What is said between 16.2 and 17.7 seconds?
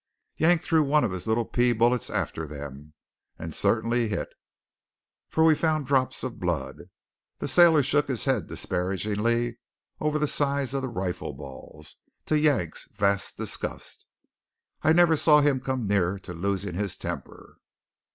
losing his temper.